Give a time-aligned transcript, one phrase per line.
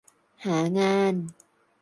[0.45, 1.13] หางาน